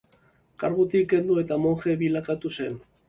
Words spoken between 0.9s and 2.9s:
kendu eta monje bilakatu zen.